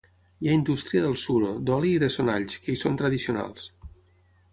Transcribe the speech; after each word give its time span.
Hi 0.43 0.47
ha 0.49 0.53
indústria 0.59 1.01
del 1.03 1.17
suro, 1.23 1.51
d'oli 1.67 1.91
i 1.97 1.99
de 2.05 2.09
sonalls, 2.15 2.57
que 2.65 2.73
hi 2.73 2.79
són 2.85 2.97
tradicionals. 3.03 3.69